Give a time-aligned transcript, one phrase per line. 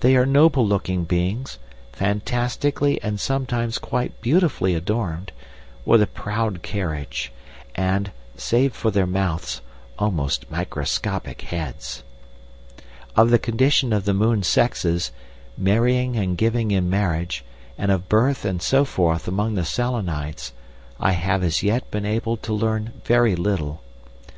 [0.00, 1.58] They are noble looking beings,
[1.92, 5.32] fantastically and sometimes quite beautifully adorned,
[5.86, 7.32] with a proud carriage,
[7.74, 9.62] and, save for their mouths,
[9.98, 12.02] almost microscopic heads.
[13.16, 15.12] "Of the condition of the moon sexes,
[15.56, 17.42] marrying and giving in marriage,
[17.78, 20.52] and of birth and so forth among the Selenites,
[21.00, 23.80] I have as yet been able to learn very little.